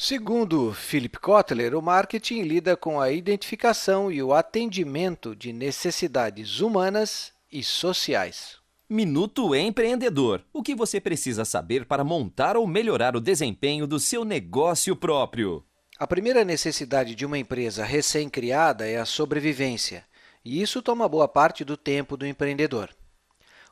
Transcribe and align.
Segundo 0.00 0.72
Philip 0.72 1.18
Kotler, 1.18 1.74
o 1.74 1.82
marketing 1.82 2.42
lida 2.42 2.76
com 2.76 3.00
a 3.00 3.10
identificação 3.10 4.12
e 4.12 4.22
o 4.22 4.32
atendimento 4.32 5.34
de 5.34 5.52
necessidades 5.52 6.60
humanas 6.60 7.32
e 7.50 7.64
sociais. 7.64 8.58
Minuto 8.88 9.56
Empreendedor. 9.56 10.44
O 10.52 10.62
que 10.62 10.72
você 10.72 11.00
precisa 11.00 11.44
saber 11.44 11.84
para 11.84 12.04
montar 12.04 12.56
ou 12.56 12.64
melhorar 12.64 13.16
o 13.16 13.20
desempenho 13.20 13.88
do 13.88 13.98
seu 13.98 14.24
negócio 14.24 14.94
próprio? 14.94 15.64
A 15.98 16.06
primeira 16.06 16.44
necessidade 16.44 17.16
de 17.16 17.26
uma 17.26 17.36
empresa 17.36 17.84
recém-criada 17.84 18.86
é 18.86 18.98
a 18.98 19.04
sobrevivência, 19.04 20.04
e 20.44 20.62
isso 20.62 20.80
toma 20.80 21.08
boa 21.08 21.26
parte 21.26 21.64
do 21.64 21.76
tempo 21.76 22.16
do 22.16 22.24
empreendedor. 22.24 22.88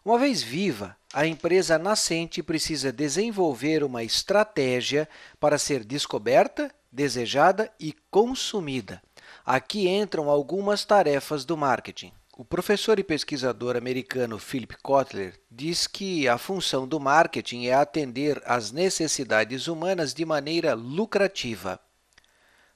Uma 0.06 0.20
vez 0.20 0.40
viva, 0.40 0.96
a 1.12 1.26
empresa 1.26 1.76
nascente 1.80 2.40
precisa 2.40 2.92
desenvolver 2.92 3.82
uma 3.82 4.04
estratégia 4.04 5.08
para 5.40 5.58
ser 5.58 5.82
descoberta, 5.82 6.72
desejada 6.92 7.72
e 7.80 7.92
consumida. 8.08 9.02
Aqui 9.44 9.88
entram 9.88 10.30
algumas 10.30 10.84
tarefas 10.84 11.44
do 11.44 11.56
marketing. 11.56 12.12
O 12.38 12.44
professor 12.44 13.00
e 13.00 13.02
pesquisador 13.02 13.74
americano 13.76 14.38
Philip 14.38 14.76
Kotler 14.80 15.40
diz 15.50 15.88
que 15.88 16.28
a 16.28 16.38
função 16.38 16.86
do 16.86 17.00
marketing 17.00 17.64
é 17.64 17.74
atender 17.74 18.40
às 18.46 18.70
necessidades 18.70 19.66
humanas 19.66 20.14
de 20.14 20.24
maneira 20.24 20.72
lucrativa. 20.74 21.80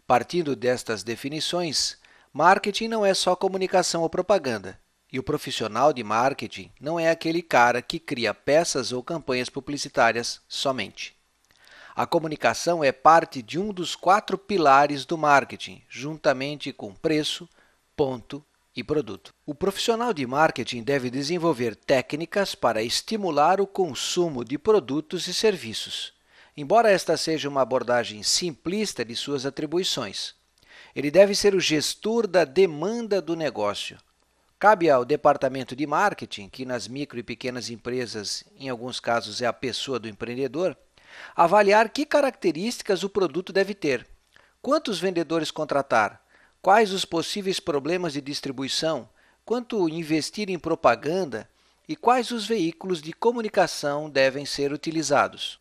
Partindo 0.04 0.56
destas 0.56 1.04
definições, 1.04 1.96
marketing 2.32 2.88
não 2.88 3.06
é 3.06 3.14
só 3.14 3.36
comunicação 3.36 4.02
ou 4.02 4.10
propaganda. 4.10 4.79
E 5.12 5.18
o 5.18 5.22
profissional 5.22 5.92
de 5.92 6.04
marketing 6.04 6.70
não 6.80 6.98
é 6.98 7.10
aquele 7.10 7.42
cara 7.42 7.82
que 7.82 7.98
cria 7.98 8.32
peças 8.32 8.92
ou 8.92 9.02
campanhas 9.02 9.48
publicitárias 9.48 10.40
somente. 10.48 11.16
A 11.96 12.06
comunicação 12.06 12.84
é 12.84 12.92
parte 12.92 13.42
de 13.42 13.58
um 13.58 13.72
dos 13.72 13.96
quatro 13.96 14.38
pilares 14.38 15.04
do 15.04 15.18
marketing, 15.18 15.82
juntamente 15.88 16.72
com 16.72 16.94
preço, 16.94 17.48
ponto 17.96 18.44
e 18.74 18.84
produto. 18.84 19.34
O 19.44 19.54
profissional 19.54 20.14
de 20.14 20.26
marketing 20.26 20.82
deve 20.82 21.10
desenvolver 21.10 21.74
técnicas 21.74 22.54
para 22.54 22.82
estimular 22.82 23.60
o 23.60 23.66
consumo 23.66 24.44
de 24.44 24.56
produtos 24.56 25.26
e 25.26 25.34
serviços, 25.34 26.12
embora 26.56 26.90
esta 26.90 27.16
seja 27.16 27.48
uma 27.48 27.62
abordagem 27.62 28.22
simplista 28.22 29.04
de 29.04 29.16
suas 29.16 29.44
atribuições. 29.44 30.34
Ele 30.94 31.10
deve 31.10 31.34
ser 31.34 31.54
o 31.54 31.60
gestor 31.60 32.26
da 32.26 32.44
demanda 32.44 33.20
do 33.20 33.36
negócio, 33.36 33.98
Cabe 34.60 34.90
ao 34.90 35.06
departamento 35.06 35.74
de 35.74 35.86
marketing, 35.86 36.46
que 36.50 36.66
nas 36.66 36.86
micro 36.86 37.18
e 37.18 37.22
pequenas 37.22 37.70
empresas, 37.70 38.44
em 38.58 38.68
alguns 38.68 39.00
casos, 39.00 39.40
é 39.40 39.46
a 39.46 39.54
pessoa 39.54 39.98
do 39.98 40.06
empreendedor, 40.06 40.76
avaliar 41.34 41.88
que 41.88 42.04
características 42.04 43.02
o 43.02 43.08
produto 43.08 43.54
deve 43.54 43.72
ter, 43.72 44.06
quantos 44.60 45.00
vendedores 45.00 45.50
contratar, 45.50 46.22
quais 46.60 46.92
os 46.92 47.06
possíveis 47.06 47.58
problemas 47.58 48.12
de 48.12 48.20
distribuição, 48.20 49.08
quanto 49.46 49.88
investir 49.88 50.50
em 50.50 50.58
propaganda 50.58 51.48
e 51.88 51.96
quais 51.96 52.30
os 52.30 52.46
veículos 52.46 53.00
de 53.00 53.14
comunicação 53.14 54.10
devem 54.10 54.44
ser 54.44 54.74
utilizados. 54.74 55.58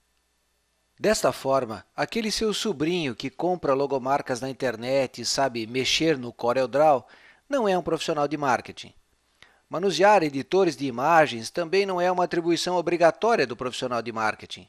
Desta 1.00 1.32
forma, 1.32 1.86
aquele 1.96 2.30
seu 2.30 2.54
sobrinho 2.54 3.16
que 3.16 3.30
compra 3.30 3.74
logomarcas 3.74 4.42
na 4.42 4.50
internet 4.50 5.22
e 5.22 5.26
sabe 5.26 5.66
mexer 5.66 6.18
no 6.18 6.34
CorelDRAW 6.34 7.08
não 7.50 7.68
é 7.68 7.76
um 7.76 7.82
profissional 7.82 8.28
de 8.28 8.38
marketing. 8.38 8.94
Manusear 9.68 10.22
editores 10.22 10.78
de 10.78 10.86
imagens 10.86 11.50
também 11.50 11.86
não 11.86 12.00
é 12.00 12.12
uma 12.12 12.24
atribuição 12.24 12.76
obrigatória 12.76 13.48
do 13.48 13.56
profissional 13.56 14.02
de 14.04 14.12
marketing. 14.12 14.68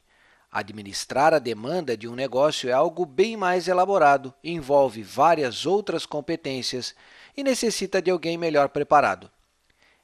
Administrar 0.51 1.33
a 1.33 1.39
demanda 1.39 1.95
de 1.95 2.07
um 2.07 2.15
negócio 2.15 2.69
é 2.69 2.73
algo 2.73 3.05
bem 3.05 3.37
mais 3.37 3.67
elaborado, 3.67 4.33
envolve 4.43 5.03
várias 5.03 5.65
outras 5.65 6.05
competências 6.05 6.95
e 7.37 7.43
necessita 7.43 8.01
de 8.01 8.09
alguém 8.09 8.37
melhor 8.37 8.69
preparado. 8.69 9.31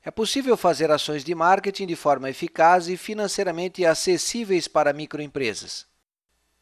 É 0.06 0.12
possível 0.12 0.56
fazer 0.56 0.89
ações 0.89 1.23
de 1.23 1.35
marketing 1.35 1.88
de 1.88 1.96
forma 1.96 2.29
eficaz 2.29 2.88
e 2.88 2.96
financeiramente 2.96 3.85
acessíveis 3.85 4.68
para 4.68 4.94
microempresas. 4.94 5.85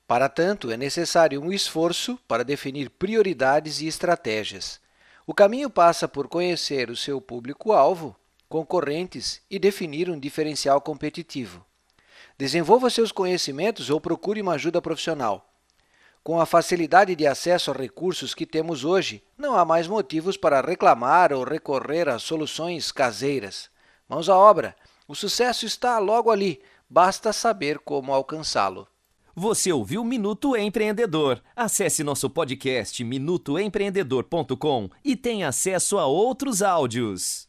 Para 0.07 0.29
tanto, 0.29 0.71
é 0.71 0.77
necessário 0.77 1.41
um 1.41 1.51
esforço 1.51 2.17
para 2.27 2.43
definir 2.43 2.89
prioridades 2.89 3.81
e 3.81 3.87
estratégias. 3.87 4.79
O 5.27 5.33
caminho 5.33 5.71
passa 5.71 6.07
por 6.07 6.27
conhecer 6.27 6.91
o 6.91 6.95
seu 6.95 7.19
público-alvo, 7.19 8.15
concorrentes 8.47 9.41
e 9.49 9.57
definir 9.57 10.07
um 10.07 10.19
diferencial 10.19 10.79
competitivo. 10.79 11.65
Desenvolva 12.37 12.91
seus 12.91 13.11
conhecimentos 13.11 13.89
ou 13.89 13.99
procure 13.99 14.39
uma 14.39 14.53
ajuda 14.53 14.79
profissional. 14.79 15.49
Com 16.23 16.39
a 16.39 16.45
facilidade 16.45 17.15
de 17.15 17.25
acesso 17.25 17.71
a 17.71 17.73
recursos 17.73 18.35
que 18.35 18.45
temos 18.45 18.83
hoje, 18.83 19.23
não 19.35 19.55
há 19.55 19.65
mais 19.65 19.87
motivos 19.87 20.37
para 20.37 20.61
reclamar 20.61 21.33
ou 21.33 21.43
recorrer 21.43 22.07
a 22.07 22.19
soluções 22.19 22.91
caseiras. 22.91 23.69
Mãos 24.07 24.29
à 24.29 24.37
obra! 24.37 24.75
O 25.07 25.15
sucesso 25.15 25.65
está 25.65 25.97
logo 25.97 26.29
ali, 26.29 26.61
basta 26.89 27.33
saber 27.33 27.79
como 27.79 28.13
alcançá-lo. 28.13 28.87
Você 29.37 29.69
ouviu 29.69 30.01
Minuto 30.05 30.55
Empreendedor. 30.55 31.41
Acesse 31.53 32.05
nosso 32.05 32.29
podcast 32.29 33.03
minutoempreendedor.com 33.03 34.89
e 35.03 35.17
tenha 35.17 35.49
acesso 35.49 35.97
a 35.97 36.05
outros 36.05 36.61
áudios. 36.61 37.43